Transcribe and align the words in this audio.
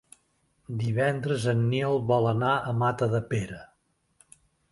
Divendres 0.83 1.45
en 1.51 1.61
Nil 1.73 1.99
vol 2.13 2.27
anar 2.31 2.55
a 2.71 2.75
Matadepera. 2.79 3.63